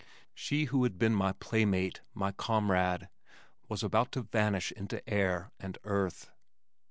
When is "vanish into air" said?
4.23-5.51